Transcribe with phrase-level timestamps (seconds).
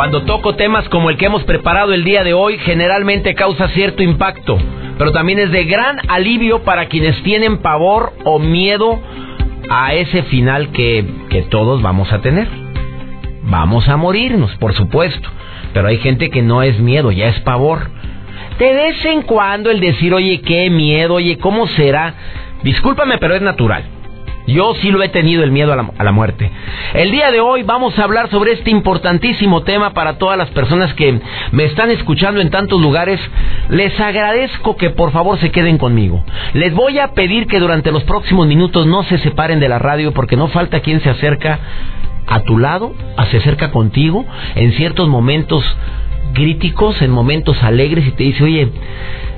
[0.00, 4.02] Cuando toco temas como el que hemos preparado el día de hoy, generalmente causa cierto
[4.02, 4.56] impacto,
[4.96, 8.98] pero también es de gran alivio para quienes tienen pavor o miedo
[9.68, 12.48] a ese final que, que todos vamos a tener.
[13.42, 15.28] Vamos a morirnos, por supuesto,
[15.74, 17.90] pero hay gente que no es miedo, ya es pavor.
[18.58, 22.14] De vez en cuando el decir, oye, qué miedo, oye, ¿cómo será?
[22.62, 23.84] Discúlpame, pero es natural.
[24.52, 26.50] Yo sí lo he tenido el miedo a la, muerte.
[26.94, 30.92] El día de hoy vamos a hablar sobre este importantísimo tema para todas las personas
[30.94, 31.20] que
[31.52, 33.20] me están escuchando en tantos lugares.
[33.68, 36.24] Les agradezco que por favor se queden conmigo.
[36.54, 40.12] Les voy a pedir que durante los próximos minutos no se separen de la radio
[40.12, 41.60] porque no falta quien se acerca
[42.26, 42.92] a tu lado,
[43.30, 44.26] se acerca contigo
[44.56, 45.64] en ciertos momentos
[46.34, 48.68] críticos, en momentos alegres y te dice, oye,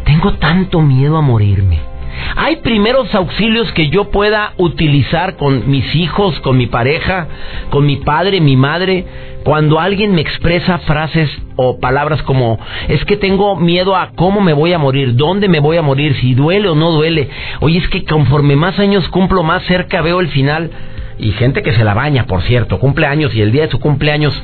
[0.05, 1.92] tengo tanto miedo a morirme
[2.37, 7.29] ¿Hay primeros auxilios que yo pueda utilizar con mis hijos, con mi pareja,
[7.71, 9.05] con mi padre, mi madre?
[9.45, 14.53] Cuando alguien me expresa frases o palabras como es que tengo miedo a cómo me
[14.53, 17.29] voy a morir, dónde me voy a morir, si duele o no duele.
[17.61, 20.71] Oye, es que conforme más años cumplo, más cerca veo el final.
[21.19, 24.41] Y gente que se la baña, por cierto, cumpleaños y el día de su cumpleaños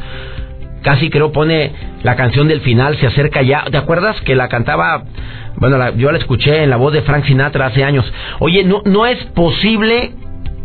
[0.83, 3.65] casi creo pone la canción del final, se acerca ya.
[3.71, 5.05] ¿Te acuerdas que la cantaba
[5.57, 8.11] bueno, yo la escuché en la voz de Frank Sinatra hace años.
[8.39, 10.13] Oye, no, no es posible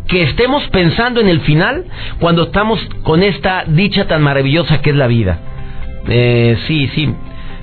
[0.06, 1.84] que estemos pensando en el final
[2.20, 5.38] cuando estamos con esta dicha tan maravillosa que es la vida.
[6.06, 7.12] Eh, sí, sí,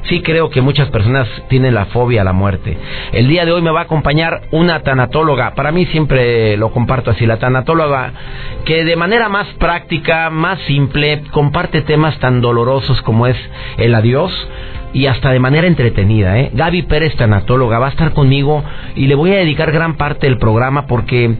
[0.03, 2.77] sí creo que muchas personas tienen la fobia a la muerte.
[3.11, 7.11] El día de hoy me va a acompañar una tanatóloga, para mí siempre lo comparto
[7.11, 8.13] así, la tanatóloga
[8.65, 13.37] que de manera más práctica, más simple, comparte temas tan dolorosos como es
[13.77, 14.31] el adiós
[14.93, 16.37] y hasta de manera entretenida.
[16.39, 16.51] ¿eh?
[16.53, 18.63] Gaby Pérez, tanatóloga, va a estar conmigo
[18.95, 21.37] y le voy a dedicar gran parte del programa porque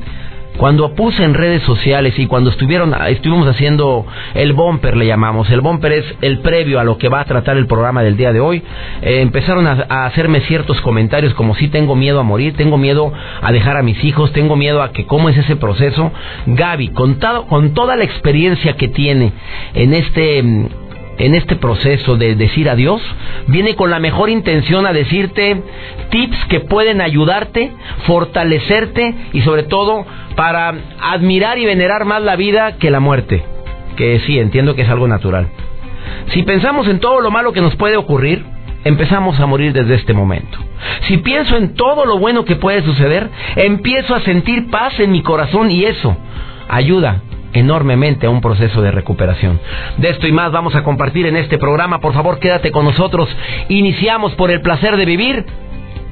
[0.62, 4.06] cuando puse en redes sociales y cuando estuvieron estuvimos haciendo
[4.36, 5.50] el bumper le llamamos.
[5.50, 8.32] El bumper es el previo a lo que va a tratar el programa del día
[8.32, 8.62] de hoy.
[9.02, 13.12] Eh, empezaron a, hacerme ciertos comentarios como si tengo miedo a morir tengo miedo
[13.42, 16.12] a dejar a mis hijos tengo miedo a que cómo es ese proceso
[16.46, 17.18] Gaby con,
[17.50, 19.34] con toda la experiencia que tiene
[19.74, 20.44] en este
[21.22, 23.00] en este proceso de decir adiós,
[23.48, 25.62] viene con la mejor intención a decirte
[26.10, 27.72] tips que pueden ayudarte,
[28.08, 30.06] fortalecerte y sobre todo
[30.36, 33.44] para admirar y venerar más la vida que la muerte.
[33.96, 35.48] Que sí, entiendo que es algo natural.
[36.34, 38.44] Si pensamos en todo lo malo que nos puede ocurrir,
[38.84, 40.58] empezamos a morir desde este momento.
[41.08, 45.22] Si pienso en todo lo bueno que puede suceder, empiezo a sentir paz en mi
[45.22, 46.18] corazón y eso
[46.68, 47.22] ayuda
[47.54, 49.60] enormemente a un proceso de recuperación.
[49.98, 52.00] De esto y más vamos a compartir en este programa.
[52.00, 53.30] Por favor, quédate con nosotros.
[53.70, 55.46] Iniciamos por el placer de vivir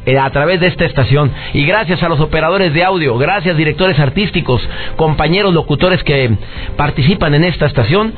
[0.06, 1.32] eh, a través de esta estación.
[1.54, 6.32] Y gracias a los operadores de audio, gracias directores artísticos, compañeros locutores que
[6.78, 8.14] participan en esta estación.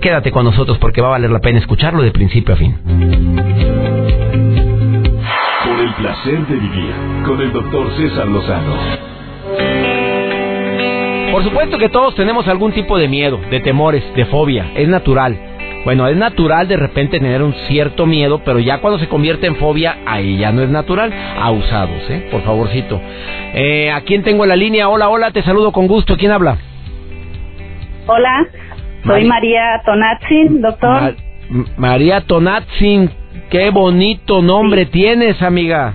[0.00, 2.76] Quédate con nosotros porque va a valer la pena escucharlo de principio a fin.
[5.64, 6.94] Por el placer de vivir
[7.26, 9.17] con el doctor César Lozano.
[11.30, 15.36] Por supuesto que todos tenemos algún tipo de miedo, de temores, de fobia, es natural.
[15.84, 19.56] Bueno, es natural de repente tener un cierto miedo, pero ya cuando se convierte en
[19.56, 21.12] fobia, ahí ya no es natural.
[21.40, 22.28] Abusados, ¿eh?
[22.30, 23.00] Por favorcito.
[23.54, 24.88] Eh, ¿A quién tengo en la línea?
[24.88, 26.16] Hola, hola, te saludo con gusto.
[26.16, 26.58] ¿Quién habla?
[28.06, 28.46] Hola,
[29.04, 31.14] soy María Tonatzin, doctor.
[31.76, 33.10] María Tonatzin,
[33.50, 35.94] qué bonito nombre tienes, amiga.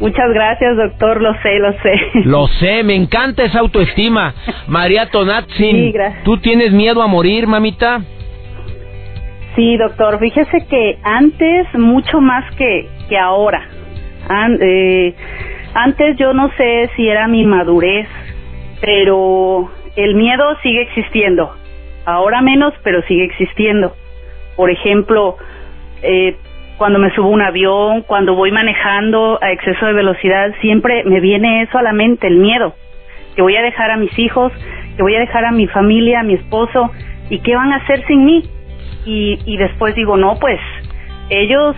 [0.00, 1.20] Muchas gracias, doctor.
[1.20, 2.00] Lo sé, lo sé.
[2.24, 4.34] Lo sé, me encanta esa autoestima.
[4.68, 5.92] María Tonatzin,
[6.24, 8.00] ¿tú tienes miedo a morir, mamita?
[9.56, 10.20] Sí, doctor.
[10.20, 13.68] Fíjese que antes, mucho más que, que ahora.
[14.60, 15.14] Eh,
[15.74, 18.06] antes yo no sé si era mi madurez,
[18.80, 21.52] pero el miedo sigue existiendo.
[22.04, 23.94] Ahora menos, pero sigue existiendo.
[24.54, 25.36] Por ejemplo,
[26.02, 26.36] eh,
[26.78, 31.20] cuando me subo a un avión, cuando voy manejando a exceso de velocidad, siempre me
[31.20, 32.74] viene eso a la mente, el miedo,
[33.34, 34.52] que voy a dejar a mis hijos,
[34.96, 36.90] que voy a dejar a mi familia, a mi esposo,
[37.28, 38.44] y qué van a hacer sin mí.
[39.04, 40.60] Y, y después digo, no, pues
[41.30, 41.76] ellos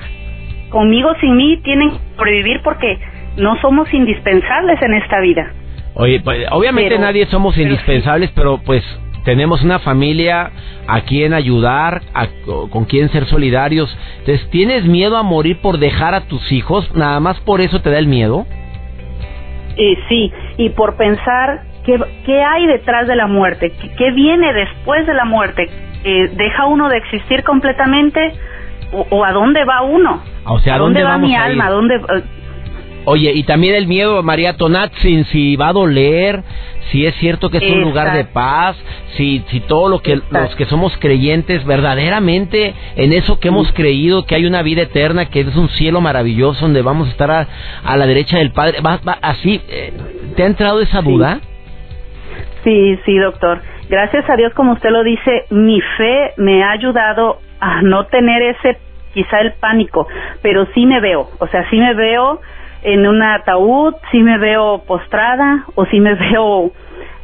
[0.68, 2.98] conmigo sin mí tienen que sobrevivir porque
[3.36, 5.50] no somos indispensables en esta vida.
[5.94, 8.84] Oye, pues, obviamente nadie somos indispensables, pero pues
[9.24, 10.50] tenemos una familia
[10.86, 12.02] a quien ayudar,
[12.70, 13.96] con quien ser solidarios.
[14.20, 16.90] Entonces, ¿tienes miedo a morir por dejar a tus hijos?
[16.94, 18.46] ¿Nada más por eso te da el miedo?
[19.76, 25.06] Eh, sí, y por pensar qué, qué hay detrás de la muerte, qué, viene después
[25.06, 25.68] de la muerte.
[26.04, 28.32] Eh, ¿Deja uno de existir completamente
[28.92, 30.22] o, a dónde va uno?
[30.46, 31.66] O sea, ¿a dónde, va mi alma?
[31.66, 32.22] ¿A dónde, eh,
[33.12, 36.44] Oye, y también el miedo, María Tonatzin, si va a doler,
[36.92, 38.76] si es cierto que es un lugar de paz,
[39.16, 44.26] si, si todo lo que los que somos creyentes verdaderamente en eso que hemos creído,
[44.26, 47.48] que hay una vida eterna, que es un cielo maravilloso donde vamos a estar
[47.82, 49.92] a, la derecha del Padre, va, así, eh,
[50.36, 51.40] ¿te ha entrado esa duda?
[52.62, 53.60] Sí, sí, doctor.
[53.88, 58.40] Gracias a Dios, como usted lo dice, mi fe me ha ayudado a no tener
[58.54, 58.78] ese,
[59.14, 60.06] quizá el pánico,
[60.42, 62.40] pero sí me veo, o sea, sí me veo
[62.82, 66.72] en un ataúd, si me veo postrada o si me veo,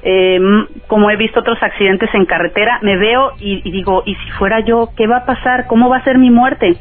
[0.02, 0.38] eh,
[0.86, 4.90] como he visto otros accidentes en carretera, me veo y, digo, ¿y si fuera yo?
[4.96, 5.66] ¿Qué va a pasar?
[5.66, 6.76] ¿Cómo va a ser mi muerte?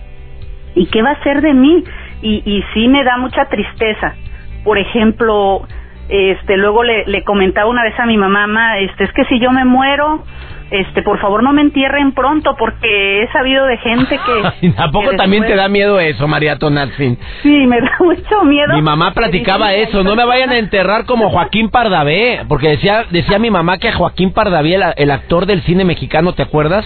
[0.76, 1.84] ¿Y qué va a ser de mí?
[2.22, 4.16] Y, y sí me da mucha tristeza.
[4.64, 5.66] Por ejemplo,
[6.10, 9.52] este, luego le, le comentaba una vez a mi mamá, este, es que si yo
[9.52, 10.24] me muero,
[10.72, 14.74] este, por favor no me entierren pronto porque he sabido de gente que...
[14.78, 17.18] ¿A poco también te da miedo eso, María Tonatzin?
[17.44, 18.74] Sí, me da mucho miedo.
[18.74, 23.40] Mi mamá platicaba eso, no me vayan a enterrar como Joaquín Pardavé, porque decía decía
[23.40, 26.86] mi mamá que Joaquín Pardavé, el actor del cine mexicano, ¿te acuerdas?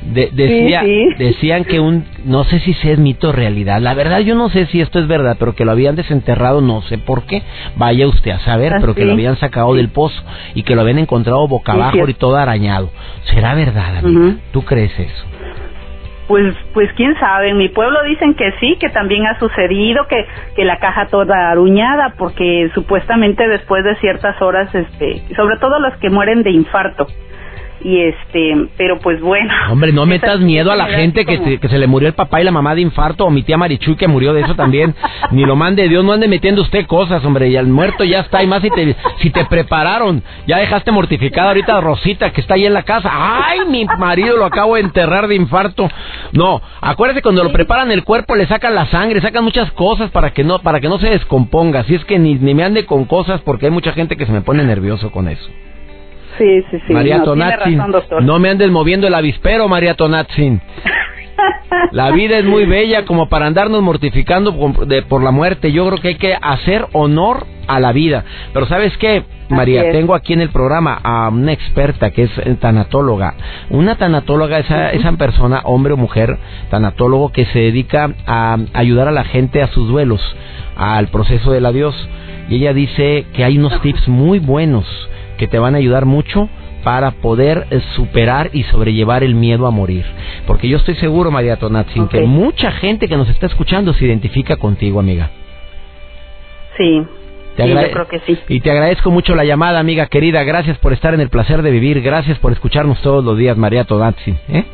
[0.00, 0.82] decía,
[1.18, 4.66] Decían que un, no sé si es mito o realidad, la verdad yo no sé
[4.66, 7.42] si esto es verdad, pero que lo habían desenterrado, no sé por qué,
[7.76, 10.22] vaya usted a saber, pero que lo habían sacado del pozo
[10.54, 12.90] y que lo habían encontrado boca abajo y todo arañado.
[13.24, 14.36] ¿Será verdad, amiga?
[14.52, 15.24] ¿Tú crees eso?
[16.28, 20.26] Pues, pues quién sabe, en mi pueblo dicen que sí, que también ha sucedido, que,
[20.54, 25.96] que la caja toda aruñada, porque supuestamente después de ciertas horas, este, sobre todo los
[25.96, 27.06] que mueren de infarto,
[27.80, 29.52] y este pero pues bueno.
[29.70, 32.44] Hombre no metas miedo a la gente que, que, se le murió el papá y
[32.44, 34.94] la mamá de infarto o mi tía Marichuy que murió de eso también.
[35.30, 38.42] Ni lo mande Dios no ande metiendo usted cosas hombre y el muerto ya está
[38.42, 42.54] y más si te si te prepararon ya dejaste mortificada ahorita a Rosita que está
[42.54, 43.10] ahí en la casa.
[43.12, 45.88] Ay mi marido lo acabo de enterrar de infarto
[46.32, 50.30] no acuérdate cuando lo preparan el cuerpo le sacan la sangre sacan muchas cosas para
[50.30, 51.84] que no para que no se descomponga.
[51.84, 54.32] Si es que ni, ni me ande con cosas porque hay mucha gente que se
[54.32, 55.48] me pone nervioso con eso
[56.38, 56.92] Sí, sí, sí.
[56.92, 60.60] María no, no me andes moviendo el avispero, María Tonatzin.
[61.92, 64.54] La vida es muy bella como para andarnos mortificando
[65.08, 65.72] por la muerte.
[65.72, 68.24] Yo creo que hay que hacer honor a la vida.
[68.52, 69.92] Pero ¿sabes qué, María?
[69.92, 73.34] Tengo aquí en el programa a una experta que es tanatóloga.
[73.70, 76.38] Una tanatóloga, esa, esa persona, hombre o mujer,
[76.70, 80.20] tanatólogo, que se dedica a ayudar a la gente a sus duelos,
[80.76, 81.94] al proceso del adiós.
[82.48, 84.86] Y ella dice que hay unos tips muy buenos
[85.38, 86.50] que te van a ayudar mucho
[86.84, 90.04] para poder eh, superar y sobrellevar el miedo a morir.
[90.46, 94.56] Porque yo estoy seguro, María Tonatzin, que mucha gente que nos está escuchando se identifica
[94.56, 95.30] contigo, amiga.
[96.76, 97.02] Sí.
[97.56, 98.38] Te yo creo que sí.
[98.48, 100.44] Y te agradezco mucho la llamada, amiga querida.
[100.44, 102.00] Gracias por estar en el placer de vivir.
[102.02, 104.38] Gracias por escucharnos todos los días, María Tonatzin.
[104.48, 104.64] ¿eh?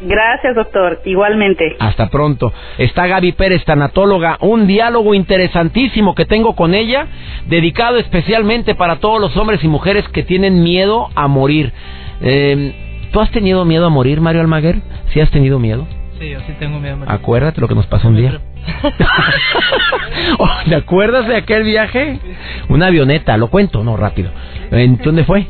[0.00, 1.00] Gracias, doctor.
[1.04, 1.76] Igualmente.
[1.78, 2.52] Hasta pronto.
[2.78, 4.38] Está Gaby Pérez, tanatóloga.
[4.40, 7.06] Un diálogo interesantísimo que tengo con ella,
[7.46, 11.72] dedicado especialmente para todos los hombres y mujeres que tienen miedo a morir.
[12.22, 14.76] Eh, ¿Tú has tenido miedo a morir, Mario Almaguer?
[15.12, 15.86] ¿Sí has tenido miedo?
[16.18, 17.12] Sí, yo sí tengo miedo a morir.
[17.12, 18.40] Acuérdate lo que nos pasó un día.
[20.38, 22.18] Oh, ¿Te acuerdas de aquel viaje?
[22.68, 24.30] Una avioneta, lo cuento, no, rápido.
[24.70, 25.46] ¿En dónde fue?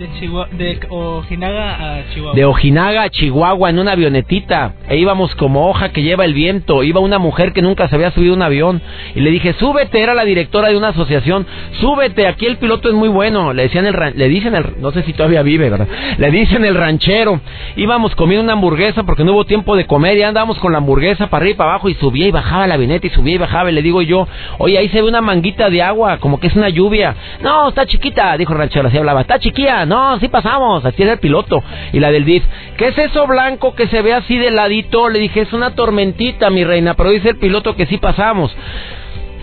[0.00, 2.34] De, Ojinaga a Chihuahua.
[2.34, 4.74] De Ojinaga a Chihuahua en una avionetita.
[4.88, 6.82] E íbamos como hoja que lleva el viento.
[6.82, 8.80] Iba una mujer que nunca se había subido un avión.
[9.14, 11.46] Y le dije, súbete, era la directora de una asociación.
[11.80, 13.52] Súbete, aquí el piloto es muy bueno.
[13.52, 15.88] Le decían el, le dicen el, no sé si todavía vive, ¿verdad?
[16.16, 17.40] Le dicen el ranchero.
[17.76, 20.16] Íbamos comiendo una hamburguesa porque no hubo tiempo de comer.
[20.16, 21.88] Y andábamos con la hamburguesa para arriba y para abajo.
[21.90, 23.70] Y subía y bajaba la avioneta y subía y bajaba.
[23.70, 24.26] Y le digo yo,
[24.58, 27.14] oye, ahí se ve una manguita de agua, como que es una lluvia.
[27.42, 29.20] No, está chiquita, dijo el ranchero, así hablaba.
[29.20, 31.64] Está chiquilla, no, sí pasamos, así era el piloto.
[31.92, 32.44] Y la del DIF,
[32.76, 35.08] ¿qué es eso blanco que se ve así de ladito?
[35.08, 38.56] Le dije, es una tormentita, mi reina, pero dice el piloto que sí pasamos.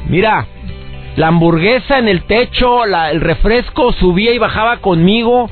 [0.08, 0.48] Mira,
[1.18, 5.50] la hamburguesa en el techo, el refresco subía y bajaba conmigo.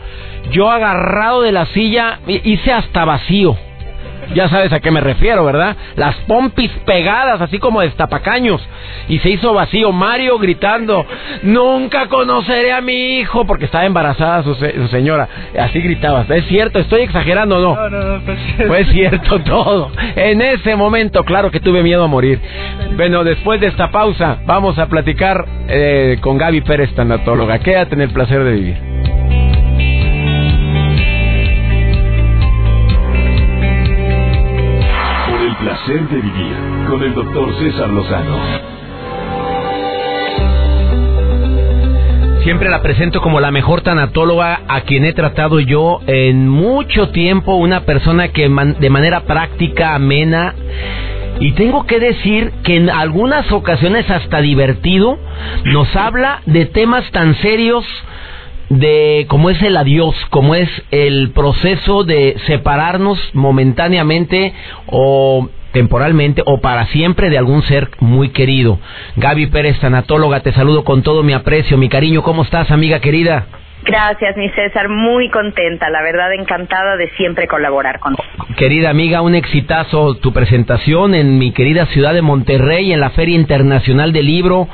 [0.51, 3.57] Yo agarrado de la silla, hice hasta vacío.
[4.33, 5.75] Ya sabes a qué me refiero, ¿verdad?
[5.95, 8.61] Las pompis pegadas, así como de estapacaños.
[9.07, 9.91] Y se hizo vacío.
[9.91, 11.05] Mario gritando,
[11.43, 14.55] nunca conoceré a mi hijo, porque estaba embarazada su,
[14.87, 15.27] señora.
[15.59, 16.25] Así gritaba.
[16.29, 16.79] ¿Es cierto?
[16.79, 17.75] ¿Estoy exagerando o no?
[17.75, 18.67] No, no, no, pues cierto.
[18.67, 19.91] Fue cierto todo.
[20.15, 22.39] En ese momento, claro que tuve miedo a morir.
[22.95, 27.59] Bueno, después de esta pausa, vamos a platicar eh, con Gaby Pérez, tanatóloga.
[27.59, 29.44] Quédate en el placer de vivir.
[35.65, 36.55] Placer de vivir
[36.87, 38.37] con el doctor César Lozano.
[42.43, 47.55] Siempre la presento como la mejor tanatóloga a quien he tratado yo en mucho tiempo,
[47.55, 50.53] una persona que de manera práctica, amena,
[51.39, 55.17] y tengo que decir que en algunas ocasiones hasta divertido
[55.63, 57.83] nos habla de temas tan serios
[58.69, 64.53] de cómo es el adiós, cómo es el proceso de separarnos momentáneamente
[64.87, 68.79] o temporalmente o para siempre de algún ser muy querido.
[69.17, 72.23] Gaby Pérez, tanatóloga, te saludo con todo mi aprecio, mi cariño.
[72.23, 73.47] ¿Cómo estás, amiga querida?
[73.85, 78.15] Gracias, mi César, muy contenta, la verdad encantada de siempre colaborar con
[78.57, 83.35] Querida amiga, un exitazo tu presentación en mi querida ciudad de Monterrey, en la Feria
[83.35, 84.67] Internacional del Libro.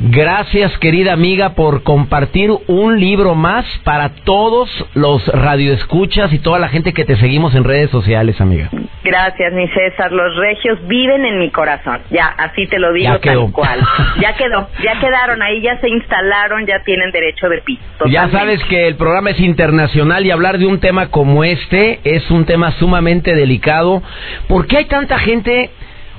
[0.00, 6.68] Gracias, querida amiga, por compartir un libro más para todos los radioescuchas y toda la
[6.68, 8.68] gente que te seguimos en redes sociales, amiga.
[9.06, 10.10] Gracias, mi César.
[10.10, 12.00] Los regios viven en mi corazón.
[12.10, 13.80] Ya, así te lo digo tal cual.
[14.20, 18.06] Ya quedó, ya quedaron ahí, ya se instalaron, ya tienen derecho de piso.
[18.06, 22.28] Ya sabes que el programa es internacional y hablar de un tema como este es
[22.30, 24.02] un tema sumamente delicado.
[24.48, 25.70] ¿Por qué hay tanta gente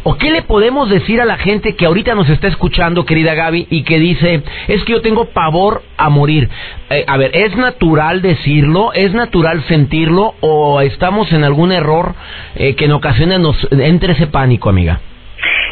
[0.10, 3.68] ¿O qué le podemos decir a la gente que ahorita nos está escuchando, querida Gaby,
[3.70, 6.50] y que dice, es que yo tengo pavor a morir?
[6.90, 8.94] Eh, a ver, ¿es natural decirlo?
[8.94, 10.36] ¿Es natural sentirlo?
[10.40, 12.16] ¿O estamos en algún error
[12.56, 15.02] eh, que en ocasiones nos entre ese pánico, amiga?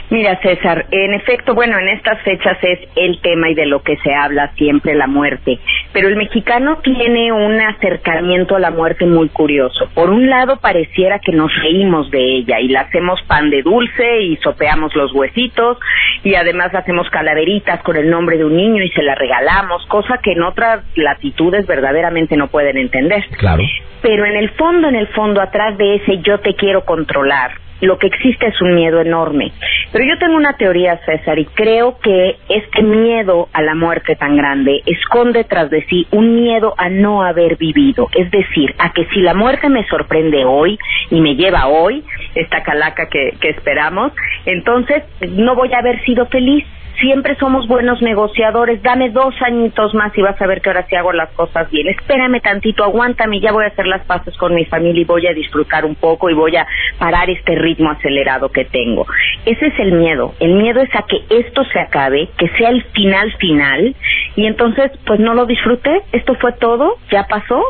[0.09, 3.97] Mira, César, en efecto, bueno, en estas fechas es el tema y de lo que
[3.97, 5.59] se habla siempre la muerte,
[5.93, 9.89] pero el mexicano tiene un acercamiento a la muerte muy curioso.
[9.95, 14.21] Por un lado, pareciera que nos reímos de ella y la hacemos pan de dulce
[14.21, 15.79] y sopeamos los huesitos
[16.23, 20.19] y además hacemos calaveritas con el nombre de un niño y se la regalamos, cosa
[20.21, 23.25] que en otras latitudes verdaderamente no pueden entender.
[23.39, 23.63] Claro.
[24.01, 27.97] Pero en el fondo, en el fondo, atrás de ese yo te quiero controlar, lo
[27.97, 29.51] que existe es un miedo enorme.
[29.91, 34.35] Pero yo tengo una teoría, César, y creo que este miedo a la muerte tan
[34.35, 38.09] grande esconde tras de sí un miedo a no haber vivido.
[38.13, 40.77] Es decir, a que si la muerte me sorprende hoy
[41.09, 44.11] y me lleva hoy, esta calaca que, esperamos,
[44.45, 46.65] entonces no voy a haber sido feliz
[46.99, 50.95] siempre somos buenos negociadores, dame dos añitos más y vas a ver que ahora sí
[50.95, 54.65] hago las cosas bien, espérame tantito, aguántame, ya voy a hacer las paces con mi
[54.65, 58.65] familia y voy a disfrutar un poco y voy a parar este ritmo acelerado que
[58.65, 59.05] tengo.
[59.45, 62.83] Ese es el miedo, el miedo es a que esto se acabe, que sea el
[62.85, 63.95] final final
[64.35, 67.61] y entonces pues no lo disfruté, esto fue todo, ya pasó,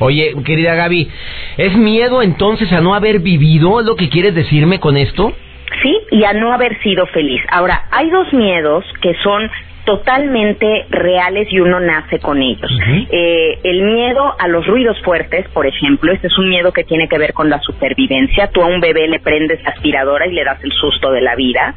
[0.00, 1.08] Oye, querida Gaby,
[1.56, 3.78] ¿es miedo entonces a no haber vivido?
[3.78, 5.32] ¿Es lo que quieres decirme con esto?
[5.82, 7.42] Sí y a no haber sido feliz.
[7.50, 9.50] Ahora, hay dos miedos que son
[9.84, 12.70] totalmente reales y uno nace con ellos.
[13.10, 17.08] eh, el miedo a los ruidos fuertes, por ejemplo, este es un miedo que tiene
[17.08, 18.48] que ver con la supervivencia.
[18.48, 21.34] Tú a un bebé le prendes la aspiradora y le das el susto de la
[21.36, 21.74] vida.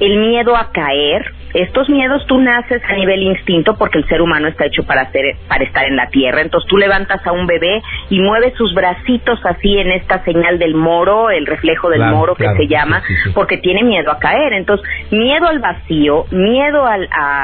[0.00, 4.48] El miedo a caer, estos miedos tú naces a nivel instinto porque el ser humano
[4.48, 7.80] está hecho para hacer para estar en la tierra entonces tú levantas a un bebé
[8.10, 12.48] y mueves sus bracitos así en esta señal del moro el reflejo del moro que
[12.56, 13.02] se llama
[13.34, 17.43] porque tiene miedo a caer entonces miedo al vacío miedo al, a,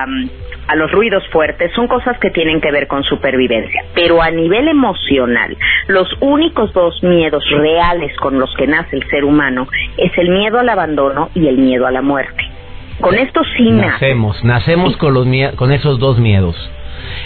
[0.67, 3.85] a los ruidos fuertes son cosas que tienen que ver con supervivencia.
[3.95, 5.57] Pero a nivel emocional
[5.89, 9.67] los únicos dos miedos reales con los que nace el ser humano
[9.97, 12.45] es el miedo al abandono y el miedo a la muerte.
[13.01, 15.27] Con esto sí nacemos, nacemos con los
[15.57, 16.55] con esos dos miedos.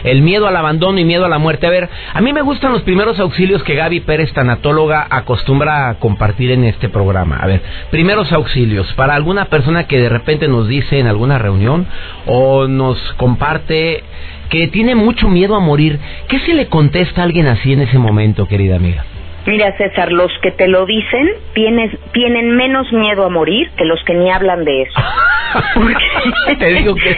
[0.05, 1.67] El miedo al abandono y miedo a la muerte.
[1.67, 5.95] A ver, a mí me gustan los primeros auxilios que Gaby Pérez, tanatóloga, acostumbra a
[5.95, 7.37] compartir en este programa.
[7.37, 11.87] A ver, primeros auxilios para alguna persona que de repente nos dice en alguna reunión
[12.27, 14.03] o nos comparte
[14.49, 15.99] que tiene mucho miedo a morir.
[16.29, 19.05] ¿Qué se le contesta a alguien así en ese momento, querida amiga?
[19.47, 24.03] Mira, César, los que te lo dicen tienes, tienen menos miedo a morir que los
[24.05, 25.01] que ni hablan de eso.
[26.59, 27.17] te digo que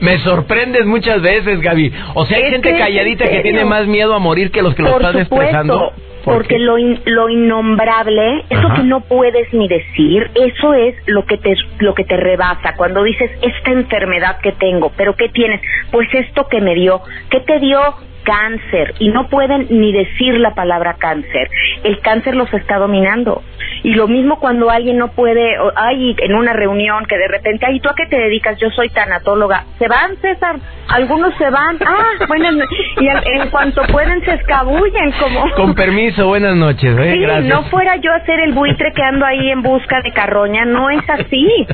[0.00, 1.92] me sorprendes muchas veces, Gaby.
[2.14, 4.96] O sea, hay gente calladita que, tiene más miedo a morir que los que lo
[4.96, 5.92] están expresando.
[6.24, 8.74] ¿Por Porque lo, in- lo innombrable, eso Ajá.
[8.76, 12.74] que no puedes ni decir, eso es lo que te lo que te rebasa.
[12.76, 17.40] Cuando dices esta enfermedad que tengo, pero qué tienes, pues esto que me dio, ¿qué
[17.40, 17.80] te dio?
[18.24, 21.48] Cáncer y no pueden ni decir la palabra cáncer.
[21.82, 23.42] El cáncer los está dominando.
[23.82, 27.80] Y lo mismo cuando alguien no puede, ay, en una reunión que de repente, ay,
[27.80, 28.58] ¿tú a qué te dedicas?
[28.58, 29.64] Yo soy tanatóloga.
[29.78, 30.56] ¿Se van, César?
[30.88, 31.78] Algunos se van.
[31.86, 32.64] Ah, bueno,
[33.00, 35.50] y al- en cuanto pueden se escabullen como...
[35.56, 36.96] Con permiso, buenas noches.
[36.98, 37.12] ¿eh?
[37.14, 37.46] Sí, Gracias.
[37.46, 40.90] no fuera yo a ser el buitre que ando ahí en busca de carroña, no
[40.90, 41.66] es así.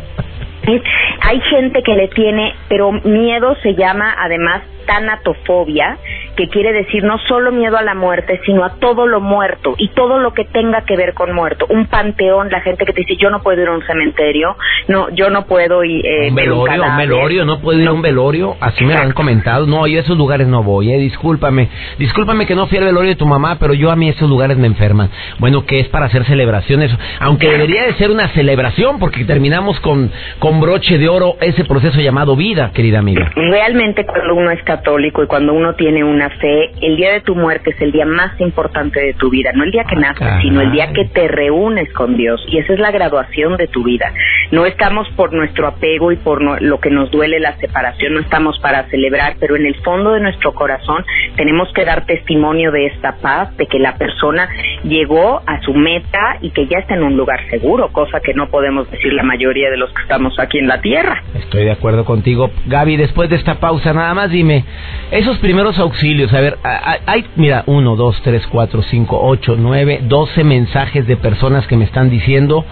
[1.21, 5.99] Hay gente que le tiene, pero miedo se llama además tanatofobia,
[6.37, 9.89] que quiere decir no solo miedo a la muerte, sino a todo lo muerto y
[9.89, 11.67] todo lo que tenga que ver con muerto.
[11.69, 14.57] Un panteón, la gente que te dice yo no puedo ir a un cementerio,
[14.89, 18.03] no, yo no puedo ir eh, un velorio, un velorio, no puedo ir a un
[18.03, 19.67] velorio, así me lo han comentado.
[19.67, 21.69] No, yo a esos lugares no voy, eh, discúlpame.
[21.99, 24.57] Discúlpame que no fui al velorio de tu mamá, pero yo a mí esos lugares
[24.57, 25.11] me enferman.
[25.39, 30.11] Bueno, que es para hacer celebraciones, aunque debería de ser una celebración porque terminamos con
[30.39, 33.31] con broche de oro ese proceso llamado vida, querida amiga.
[33.35, 37.35] Realmente cuando uno es católico y cuando uno tiene una fe, el día de tu
[37.35, 40.43] muerte es el día más importante de tu vida, no el día que naces, caray.
[40.43, 43.83] sino el día que te reúnes con Dios y esa es la graduación de tu
[43.85, 44.13] vida.
[44.51, 48.21] No estamos por nuestro apego y por no- lo que nos duele la separación, no
[48.21, 51.05] estamos para celebrar, pero en el fondo de nuestro corazón
[51.37, 54.49] tenemos que dar testimonio de esta paz, de que la persona
[54.83, 58.49] llegó a su meta y que ya está en un lugar seguro, cosa que no
[58.49, 61.23] podemos decir la mayoría de los que estamos aquí en la tierra.
[61.35, 62.51] Estoy de acuerdo contigo.
[62.67, 64.65] Gaby, después de esta pausa, nada más dime,
[65.11, 70.01] esos primeros auxilios, ver, a- a- hay, mira, uno, dos, tres, cuatro, cinco, ocho, nueve,
[70.05, 72.65] doce mensajes de personas que me están diciendo,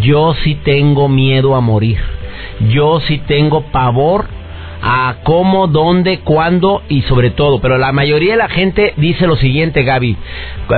[0.00, 1.98] yo sí tengo miedo a morir,
[2.68, 4.26] yo sí tengo pavor
[4.82, 7.60] a cómo, dónde, cuándo y sobre todo.
[7.60, 10.16] Pero la mayoría de la gente dice lo siguiente, Gaby.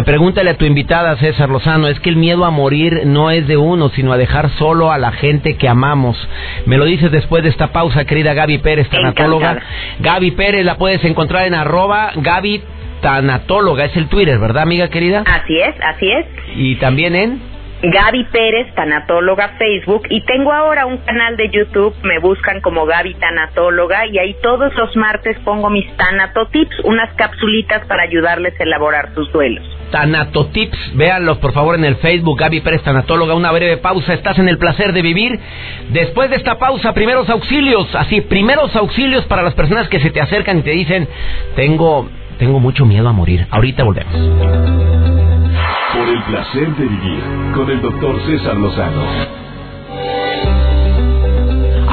[0.04, 3.56] Pregúntale a tu invitada, César Lozano, es que el miedo a morir no es de
[3.56, 6.16] uno, sino a dejar solo a la gente que amamos.
[6.66, 9.52] Me lo dices después de esta pausa, querida Gaby Pérez, tanatóloga.
[9.52, 9.72] Encantada.
[10.00, 12.62] Gaby Pérez la puedes encontrar en arroba Gaby
[13.02, 15.24] Tanatóloga, es el Twitter, ¿verdad, amiga querida?
[15.26, 16.26] Así es, así es.
[16.56, 17.51] Y también en...
[17.82, 23.14] Gaby Pérez, tanatóloga Facebook, y tengo ahora un canal de YouTube, me buscan como Gaby
[23.14, 29.12] Tanatóloga, y ahí todos los martes pongo mis tanatotips, unas capsulitas para ayudarles a elaborar
[29.16, 29.64] sus duelos.
[29.90, 34.48] Tanatotips, véanlos por favor en el Facebook, Gaby Pérez Tanatóloga, una breve pausa, estás en
[34.48, 35.40] el placer de vivir.
[35.90, 40.20] Después de esta pausa, primeros auxilios, así, primeros auxilios para las personas que se te
[40.20, 41.08] acercan y te dicen,
[41.56, 42.08] tengo,
[42.38, 43.44] tengo mucho miedo a morir.
[43.50, 45.31] Ahorita volvemos.
[45.92, 47.22] Por el placer de vivir
[47.54, 49.41] con el doctor César Lozano.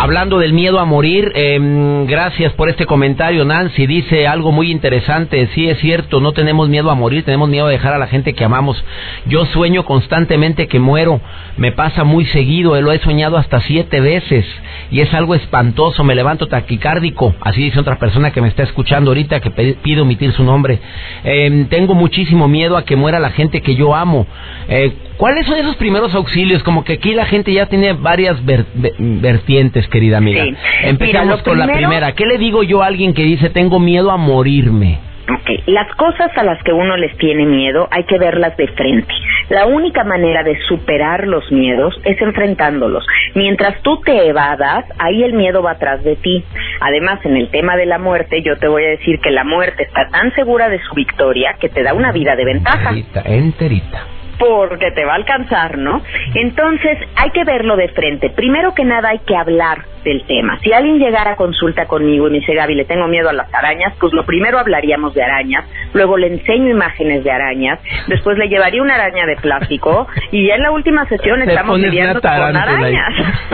[0.01, 3.43] Hablando del miedo a morir, em, gracias por este comentario.
[3.43, 5.49] Nancy dice algo muy interesante.
[5.53, 8.31] Sí, es cierto, no tenemos miedo a morir, tenemos miedo a dejar a la gente
[8.33, 8.81] que amamos.
[9.25, 11.19] Yo sueño constantemente que muero.
[11.57, 14.45] Me pasa muy seguido, lo he soñado hasta siete veces.
[14.89, 17.35] Y es algo espantoso, me levanto taquicárdico.
[17.41, 20.79] Así dice otra persona que me está escuchando ahorita, que pide omitir su nombre.
[21.25, 24.25] Em, tengo muchísimo miedo a que muera la gente que yo amo.
[24.69, 26.63] Eh, ¿Cuáles son esos primeros auxilios?
[26.63, 30.45] Como que aquí la gente ya tiene varias ver- ve- vertientes, querida amiga.
[30.45, 30.55] Sí.
[30.83, 32.13] Empezamos Mira, con la primera.
[32.13, 34.97] ¿Qué le digo yo a alguien que dice tengo miedo a morirme?
[35.31, 39.13] Ok, las cosas a las que uno les tiene miedo hay que verlas de frente.
[39.49, 43.05] La única manera de superar los miedos es enfrentándolos.
[43.35, 46.45] Mientras tú te evadas, ahí el miedo va atrás de ti.
[46.79, 49.83] Además, en el tema de la muerte, yo te voy a decir que la muerte
[49.83, 52.89] está tan segura de su victoria que te da una vida de ventaja.
[52.91, 54.05] Enterita, enterita.
[54.39, 56.01] Porque te va a alcanzar, ¿no?
[56.33, 58.29] Entonces hay que verlo de frente.
[58.31, 60.57] Primero que nada hay que hablar del tema.
[60.63, 63.53] Si alguien llegara a consulta conmigo y me dice, Gaby, le tengo miedo a las
[63.53, 68.47] arañas, pues lo primero hablaríamos de arañas, luego le enseño imágenes de arañas, después le
[68.47, 72.55] llevaría una araña de plástico y ya en la última sesión Te estamos una con
[72.57, 73.13] arañas.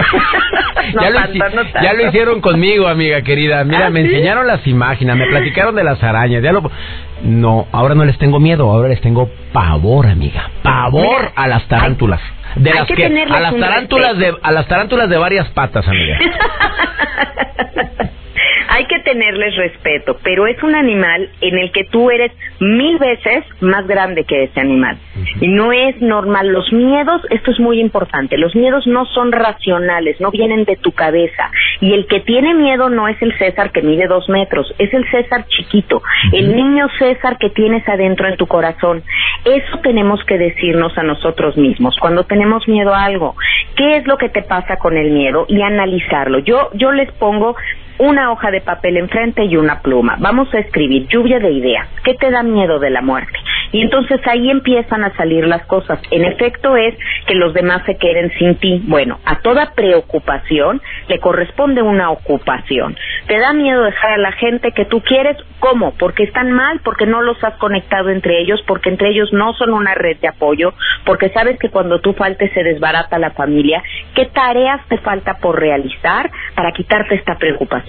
[0.93, 3.63] No ya, lo tanto, hici- no ya lo hicieron conmigo, amiga querida.
[3.63, 4.08] Mira, ¿Ah, me sí?
[4.08, 6.43] enseñaron las imágenes, me platicaron de las arañas.
[6.43, 6.62] Ya lo...
[7.23, 10.49] No, ahora no les tengo miedo, ahora les tengo pavor, amiga.
[10.63, 12.19] Pavor Mira, a las tarántulas.
[12.56, 16.19] de las que que, a las tarántulas de a las tarántulas de varias patas, amiga.
[19.06, 24.24] Tenerles respeto, pero es un animal en el que tú eres mil veces más grande
[24.24, 24.98] que ese animal.
[25.39, 26.48] Y no es normal.
[26.48, 30.91] Los miedos, esto es muy importante, los miedos no son racionales, no vienen de tu
[30.91, 31.52] cabeza.
[31.82, 35.08] Y el que tiene miedo no es el César que mide dos metros, es el
[35.12, 36.02] César chiquito,
[36.34, 39.04] el niño César que tienes adentro en tu corazón.
[39.46, 43.36] Eso tenemos que decirnos a nosotros mismos cuando tenemos miedo a algo.
[43.76, 45.46] ¿Qué es lo que te pasa con el miedo?
[45.48, 46.39] Y analizarlo.
[46.39, 47.56] Yo, yo les pongo
[47.97, 50.17] una hoja de papel enfrente y una pluma.
[50.19, 51.88] Vamos a escribir lluvia de ideas.
[52.03, 53.38] ¿Qué te da miedo de la muerte?
[53.71, 55.99] Y entonces ahí empiezan a salir las cosas.
[56.12, 56.95] En efecto es
[57.27, 58.81] que los demás se queden sin ti.
[58.86, 62.95] Bueno, a toda preocupación le corresponde una ocupación.
[63.27, 65.38] ¿Te da miedo dejar a la gente que tú quieres?
[65.60, 65.93] ¿Cómo?
[65.97, 69.73] Porque están mal, porque no los has conectado entre ellos, porque entre ellos no son
[69.73, 70.73] una red de apoyo,
[71.05, 73.81] porque sabes que cuando tú faltes se desbarata la familia.
[74.13, 77.85] ¿Qué tareas te falta por realizar para quitarte esta preocupación?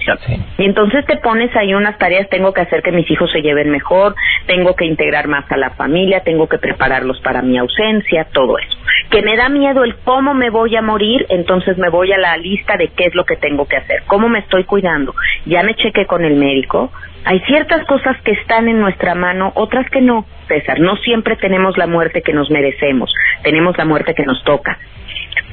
[0.57, 3.69] Y entonces te pones ahí unas tareas, tengo que hacer que mis hijos se lleven
[3.69, 8.57] mejor, tengo que integrar más a la familia, tengo que prepararlos para mi ausencia, todo
[8.57, 8.77] eso.
[9.09, 12.37] Que me da miedo el cómo me voy a morir, entonces me voy a la
[12.37, 15.13] lista de qué es lo que tengo que hacer, cómo me estoy cuidando.
[15.45, 16.91] Ya me chequé con el médico,
[17.25, 20.79] hay ciertas cosas que están en nuestra mano, otras que no, César.
[20.79, 24.77] No siempre tenemos la muerte que nos merecemos, tenemos la muerte que nos toca.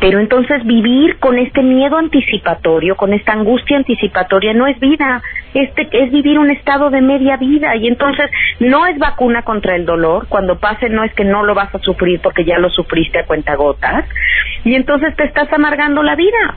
[0.00, 5.22] Pero entonces vivir con este miedo anticipatorio, con esta angustia anticipatoria, no es vida,
[5.52, 9.86] este es vivir un estado de media vida y entonces no es vacuna contra el
[9.86, 13.20] dolor, cuando pase no es que no lo vas a sufrir porque ya lo sufriste
[13.20, 14.04] a cuentagotas
[14.64, 16.56] y entonces te estás amargando la vida.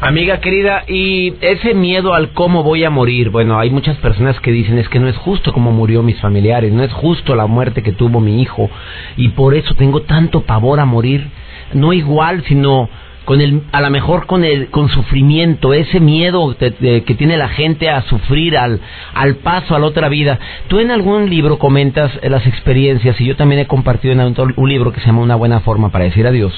[0.00, 4.52] Amiga querida, y ese miedo al cómo voy a morir, bueno, hay muchas personas que
[4.52, 7.82] dicen es que no es justo como murió mis familiares, no es justo la muerte
[7.82, 8.70] que tuvo mi hijo,
[9.16, 11.28] y por eso tengo tanto pavor a morir,
[11.72, 12.88] no igual, sino
[13.26, 17.90] con el, a lo mejor con el, con sufrimiento, ese miedo que tiene la gente
[17.90, 18.80] a sufrir al,
[19.14, 20.38] al paso a la otra vida.
[20.68, 24.68] Tú en algún libro comentas las experiencias, y yo también he compartido en un, un
[24.68, 26.54] libro que se llama Una buena forma para decir adiós,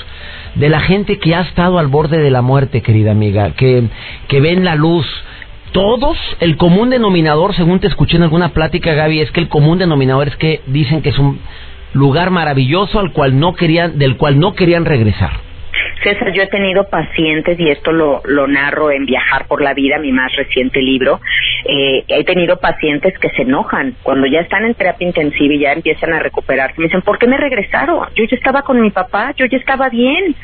[0.55, 3.85] de la gente que ha estado al borde de la muerte, querida amiga, que,
[4.29, 5.07] que ven la luz,
[5.73, 9.79] todos, el común denominador, según te escuché en alguna plática, Gaby, es que el común
[9.79, 11.41] denominador es que dicen que es un
[11.95, 15.48] lugar maravilloso al cual no querían, del cual no querían regresar.
[16.03, 19.99] César, yo he tenido pacientes, y esto lo, lo narro en Viajar por la Vida,
[19.99, 21.21] mi más reciente libro,
[21.65, 25.73] eh, he tenido pacientes que se enojan cuando ya están en terapia intensiva y ya
[25.73, 26.75] empiezan a recuperarse.
[26.79, 28.07] Me dicen, ¿por qué me regresaron?
[28.15, 30.35] Yo ya estaba con mi papá, yo ya estaba bien.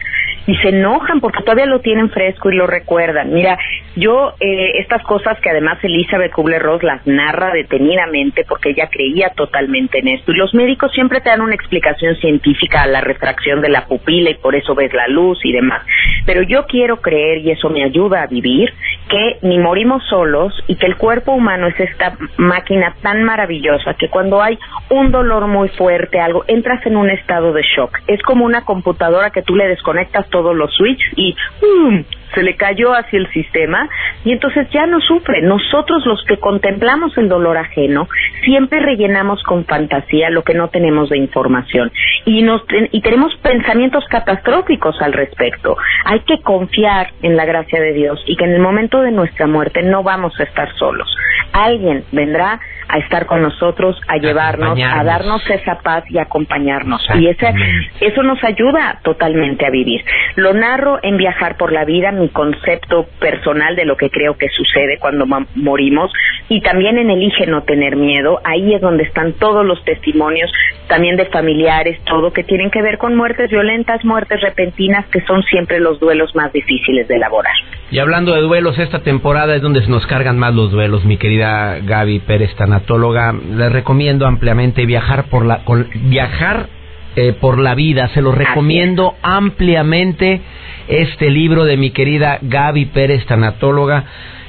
[0.46, 3.32] Y se enojan porque todavía lo tienen fresco y lo recuerdan.
[3.32, 3.58] Mira,
[3.96, 10.00] yo eh, estas cosas que además Elizabeth Kubler-Ross las narra detenidamente porque ella creía totalmente
[10.00, 10.32] en esto.
[10.32, 14.30] Y los médicos siempre te dan una explicación científica a la refracción de la pupila
[14.30, 15.82] y por eso ves la luz y demás.
[16.26, 18.72] Pero yo quiero creer, y eso me ayuda a vivir,
[19.08, 24.08] que ni morimos solos y que el cuerpo humano es esta máquina tan maravillosa que
[24.08, 24.58] cuando hay
[24.90, 27.98] un dolor muy fuerte, algo, entras en un estado de shock.
[28.06, 32.04] Es como una computadora que tú le desconectas todos los switches y ¡pum!
[32.34, 33.88] Se le cayó hacia el sistema
[34.24, 35.42] y entonces ya no sufre.
[35.42, 38.08] Nosotros los que contemplamos el dolor ajeno
[38.44, 41.92] siempre rellenamos con fantasía lo que no tenemos de información
[42.24, 45.76] y nos y tenemos pensamientos catastróficos al respecto.
[46.04, 49.46] Hay que confiar en la gracia de Dios y que en el momento de nuestra
[49.46, 51.08] muerte no vamos a estar solos.
[51.52, 57.06] Alguien vendrá a estar con nosotros, a llevarnos, a darnos esa paz y acompañarnos.
[57.14, 57.52] Y ese,
[58.00, 60.04] eso nos ayuda totalmente a vivir.
[60.36, 64.48] Lo narro en Viajar por la Vida, mi concepto personal de lo que creo que
[64.48, 66.12] sucede cuando morimos,
[66.48, 68.40] y también en Elige no tener miedo.
[68.44, 70.50] Ahí es donde están todos los testimonios,
[70.88, 75.42] también de familiares, todo que tienen que ver con muertes violentas, muertes repentinas, que son
[75.44, 77.54] siempre los duelos más difíciles de elaborar.
[77.90, 81.16] Y hablando de duelos, esta temporada es donde se nos cargan más los duelos, mi
[81.16, 83.32] querida Gaby Pérez Tanatóloga.
[83.32, 85.60] Les recomiendo ampliamente viajar por la
[85.94, 86.68] viajar
[87.14, 88.08] eh, por la vida.
[88.08, 90.40] Se lo recomiendo ampliamente
[90.88, 94.04] este libro de mi querida Gaby Pérez Tanatóloga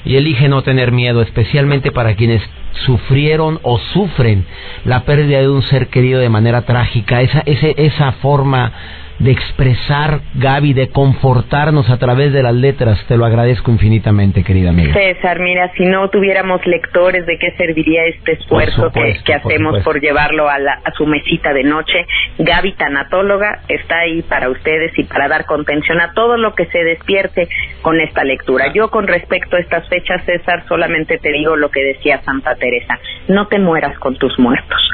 [0.05, 2.41] y elige no tener miedo, especialmente para quienes
[2.85, 4.45] sufrieron o sufren
[4.85, 7.21] la pérdida de un ser querido de manera trágica.
[7.21, 8.71] Esa ese, esa forma
[9.19, 13.03] de expresar, Gaby, de confortarnos a través de las letras.
[13.07, 14.93] Te lo agradezco infinitamente, querida amiga.
[14.93, 20.49] César, mira, si no tuviéramos lectores, ¿de qué serviría este esfuerzo que, hacemos por, llevarlo
[20.49, 22.05] a, a su mesita de noche?
[22.39, 26.83] Gaby, tanatóloga, está ahí para ustedes y para dar contención a todo lo que se
[26.83, 27.47] despierte
[27.81, 28.73] con esta lectura.
[28.73, 32.99] Yo con respecto a estas fechas, César, solamente te digo lo que decía Santa Teresa,
[33.27, 34.89] no te mueras con tus muertos.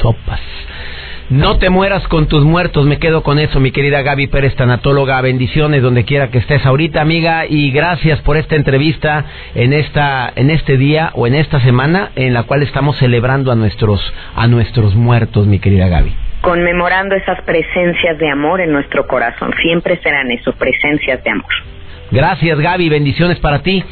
[0.00, 0.40] Sopas.
[1.28, 5.20] No te mueras con tus muertos, me quedo con eso, mi querida Gaby Pérez, tanatóloga.
[5.20, 9.24] Bendiciones donde quiera que estés ahorita, amiga, y gracias por esta entrevista
[9.56, 13.56] en esta, en este día o en esta semana en la cual estamos celebrando a
[13.56, 14.00] nuestros,
[14.36, 16.14] a nuestros muertos, mi querida Gaby.
[16.42, 21.50] Conmemorando esas presencias de amor en nuestro corazón, siempre serán eso, presencias de amor.
[22.10, 22.88] Gracias, Gaby.
[22.88, 23.82] Bendiciones para ti.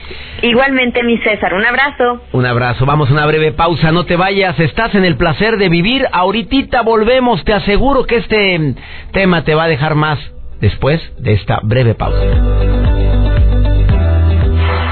[0.42, 1.54] Igualmente, mi César.
[1.54, 2.20] Un abrazo.
[2.32, 2.86] Un abrazo.
[2.86, 3.92] Vamos a una breve pausa.
[3.92, 4.58] No te vayas.
[4.60, 6.06] Estás en el placer de vivir.
[6.12, 7.44] Ahorita volvemos.
[7.44, 8.74] Te aseguro que este
[9.12, 10.18] tema te va a dejar más
[10.60, 12.18] después de esta breve pausa.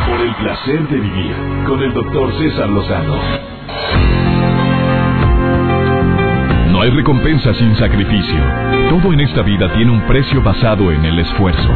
[0.09, 1.35] Por el placer de vivir
[1.67, 3.52] con el doctor César Lozano
[6.83, 8.43] hay recompensa sin sacrificio.
[8.91, 11.69] Todo en esta vida tiene un precio basado en el esfuerzo.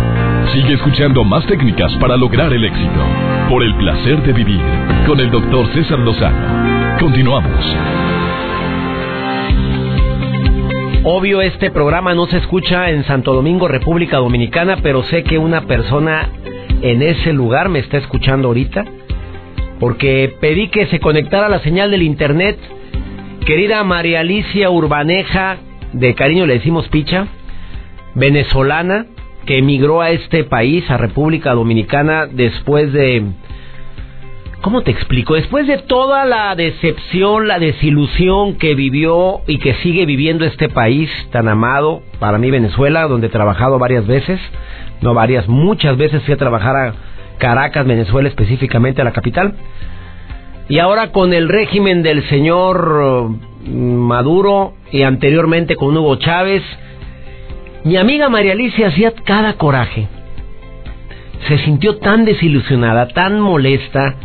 [0.52, 3.06] Sigue escuchando más técnicas para lograr el éxito.
[3.48, 4.60] Por el placer de vivir
[5.06, 6.98] con el doctor César Lozano.
[6.98, 7.76] Continuamos.
[11.04, 15.66] Obvio, este programa no se escucha en Santo Domingo, República Dominicana, pero sé que una
[15.66, 16.30] persona
[16.82, 18.84] en ese lugar me está escuchando ahorita,
[19.78, 22.58] porque pedí que se conectara la señal del internet.
[23.46, 25.58] Querida María Alicia Urbaneja,
[25.92, 27.28] de cariño le decimos Picha,
[28.16, 29.06] venezolana,
[29.46, 33.22] que emigró a este país, a República Dominicana, después de
[34.62, 35.34] ¿Cómo te explico?
[35.34, 41.08] Después de toda la decepción, la desilusión que vivió y que sigue viviendo este país
[41.30, 44.40] tan amado, para mí Venezuela, donde he trabajado varias veces,
[45.02, 46.94] no varias, muchas veces fui a trabajar a
[47.38, 49.54] Caracas, Venezuela, específicamente a la capital.
[50.68, 53.30] Y ahora con el régimen del señor
[53.64, 56.62] mm, Maduro y anteriormente con Hugo Chávez,
[57.84, 60.08] mi amiga María Alicia hacía cada coraje.
[61.46, 64.16] Se sintió tan desilusionada, tan molesta,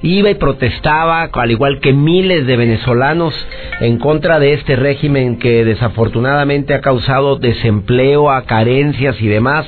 [0.00, 3.34] iba y protestaba, al igual que miles de venezolanos,
[3.80, 9.66] en contra de este régimen que desafortunadamente ha causado desempleo, a carencias y demás.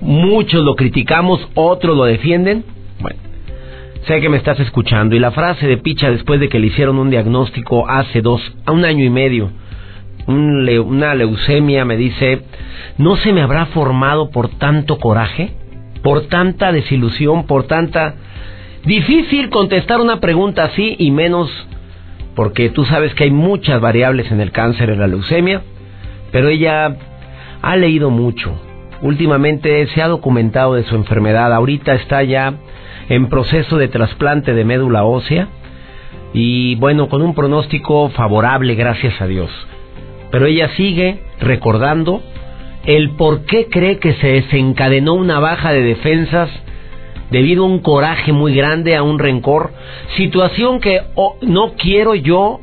[0.00, 2.64] Muchos lo criticamos, otros lo defienden.
[4.06, 5.14] Sé que me estás escuchando.
[5.14, 8.72] Y la frase de Picha después de que le hicieron un diagnóstico hace dos, a
[8.72, 9.50] un año y medio,
[10.26, 12.42] una leucemia, me dice,
[12.98, 15.52] ¿no se me habrá formado por tanto coraje?
[16.02, 17.46] ¿Por tanta desilusión?
[17.46, 18.14] ¿Por tanta
[18.84, 21.48] Difícil contestar una pregunta así y menos
[22.34, 25.62] porque tú sabes que hay muchas variables en el cáncer, en la leucemia,
[26.32, 26.96] pero ella
[27.60, 28.52] ha leído mucho.
[29.00, 31.52] Últimamente se ha documentado de su enfermedad.
[31.52, 32.54] Ahorita está ya
[33.12, 35.48] en proceso de trasplante de médula ósea
[36.32, 39.50] y bueno, con un pronóstico favorable, gracias a Dios.
[40.30, 42.22] Pero ella sigue recordando
[42.86, 46.48] el por qué cree que se desencadenó una baja de defensas
[47.30, 49.74] debido a un coraje muy grande, a un rencor,
[50.16, 51.02] situación que
[51.42, 52.60] no quiero yo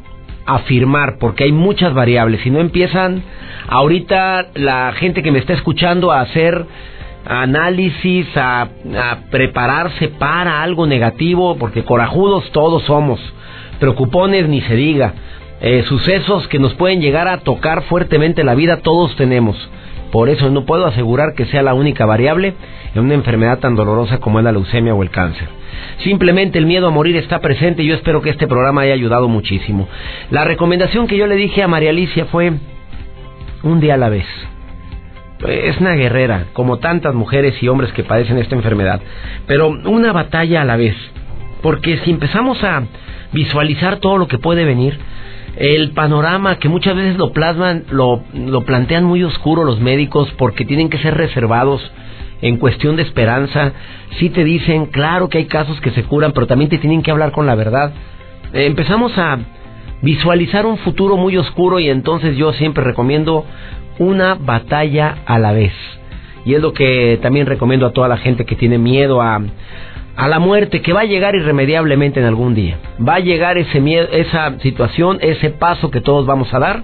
[0.48, 2.42] afirmar porque hay muchas variables.
[2.42, 3.22] Si no empiezan
[3.68, 6.66] ahorita la gente que me está escuchando a hacer
[7.26, 8.68] análisis, a,
[9.30, 13.20] prepararse para algo negativo, porque corajudos todos somos,
[13.80, 15.14] preocupones ni se diga,
[15.62, 19.58] eh, sucesos que nos pueden llegar a tocar fuertemente la vida todos tenemos.
[20.12, 22.56] Por eso no puedo asegurar que sea la única variable
[22.96, 25.48] en una enfermedad tan dolorosa como es la leucemia o el cáncer.
[26.04, 29.28] Simplemente el miedo a morir está presente y yo espero que este programa haya ayudado
[29.28, 29.88] muchísimo.
[30.32, 32.54] La recomendación que yo le dije a María Alicia fue
[33.64, 34.26] un día a la vez.
[35.48, 39.02] Es una guerrera, como tantas mujeres y hombres que padecen esta enfermedad,
[39.48, 40.96] pero una batalla a la vez.
[41.62, 42.84] Porque si empezamos a
[43.32, 44.98] visualizar todo lo que puede venir,
[45.56, 50.66] el panorama que muchas veces lo plasman, lo, lo plantean muy oscuro los médicos porque
[50.66, 51.82] tienen que ser reservados
[52.42, 53.74] en cuestión de esperanza.
[54.20, 57.12] Sí te dicen, claro que hay casos que se curan, pero también te tienen que
[57.12, 57.94] hablar con la verdad.
[58.54, 59.38] Eh, empezamos a
[60.02, 63.46] visualizar un futuro muy oscuro y entonces yo siempre recomiendo
[64.00, 65.74] una batalla a la vez.
[66.46, 69.42] Y es lo que también recomiendo a toda la gente que tiene miedo a,
[70.16, 72.78] a la muerte que va a llegar irremediablemente en algún día.
[73.06, 76.84] Va a llegar ese miedo, esa situación, ese paso que todos vamos a dar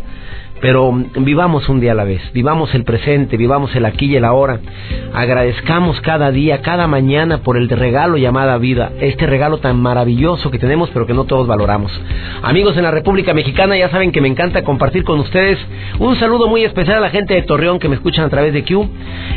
[0.66, 4.26] pero vivamos un día a la vez, vivamos el presente, vivamos el aquí y el
[4.26, 4.62] ahora.
[5.14, 10.58] Agradezcamos cada día, cada mañana por el regalo llamada vida, este regalo tan maravilloso que
[10.58, 11.92] tenemos pero que no todos valoramos.
[12.42, 15.60] Amigos en la República Mexicana, ya saben que me encanta compartir con ustedes.
[16.00, 18.64] Un saludo muy especial a la gente de Torreón que me escuchan a través de
[18.64, 18.90] Q.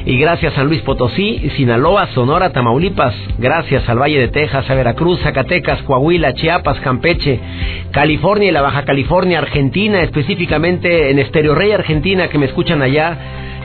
[0.07, 3.15] Y gracias a Luis Potosí, Sinaloa, Sonora, Tamaulipas.
[3.37, 7.39] Gracias al Valle de Texas, a Veracruz, Zacatecas, Coahuila, Chiapas, Campeche,
[7.91, 13.17] California y la Baja California, Argentina, específicamente en Estereo Rey Argentina que me escuchan allá.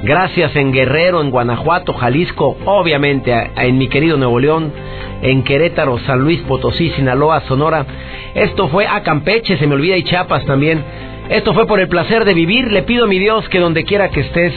[0.04, 4.72] Gracias en Guerrero, en Guanajuato, Jalisco, obviamente en mi querido Nuevo León,
[5.22, 7.86] en Querétaro, San Luis Potosí, Sinaloa, Sonora.
[8.36, 10.84] Esto fue a Campeche, se me olvida, y Chiapas también.
[11.30, 12.72] Esto fue por el placer de vivir.
[12.72, 14.54] Le pido a mi Dios que donde quiera que estés,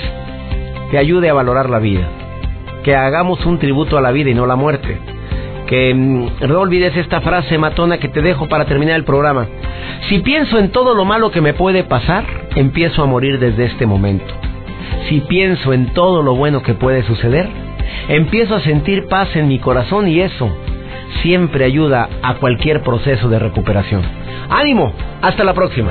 [0.90, 2.08] te ayude a valorar la vida.
[2.82, 5.15] Que hagamos un tributo a la vida y no la muerte
[5.66, 9.46] que mm, no olvides esta frase matona que te dejo para terminar el programa.
[10.08, 12.24] Si pienso en todo lo malo que me puede pasar,
[12.54, 14.32] empiezo a morir desde este momento.
[15.08, 17.48] Si pienso en todo lo bueno que puede suceder,
[18.08, 20.50] empiezo a sentir paz en mi corazón y eso
[21.22, 24.02] siempre ayuda a cualquier proceso de recuperación.
[24.48, 25.90] Ánimo, hasta la próxima.